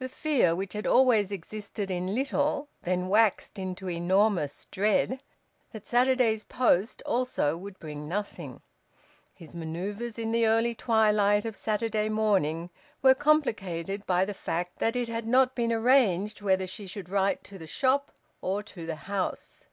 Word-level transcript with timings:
The 0.00 0.08
fear, 0.08 0.56
which 0.56 0.72
had 0.72 0.88
always 0.88 1.30
existed 1.30 1.88
in 1.88 2.16
little, 2.16 2.68
then 2.80 3.06
waxed 3.08 3.60
into 3.60 3.88
enormous 3.88 4.64
dread, 4.72 5.22
that 5.70 5.86
Saturday's 5.86 6.42
post 6.42 7.00
also 7.06 7.56
would 7.56 7.78
bring 7.78 8.08
nothing. 8.08 8.60
His 9.32 9.54
manoeuvres 9.54 10.18
in 10.18 10.32
the 10.32 10.48
early 10.48 10.74
twilight 10.74 11.44
of 11.44 11.54
Saturday 11.54 12.08
morning 12.08 12.70
were 13.02 13.14
complicated 13.14 14.04
by 14.04 14.24
the 14.24 14.34
fact 14.34 14.80
that 14.80 14.96
it 14.96 15.08
had 15.08 15.28
not 15.28 15.54
been 15.54 15.72
arranged 15.72 16.42
whether 16.42 16.66
she 16.66 16.88
should 16.88 17.08
write 17.08 17.44
to 17.44 17.56
the 17.56 17.68
shop 17.68 18.10
or 18.40 18.64
to 18.64 18.84
the 18.84 18.96
house. 19.06 19.66